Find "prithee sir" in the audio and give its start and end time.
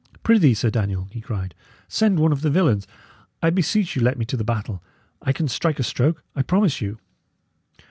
0.23-0.71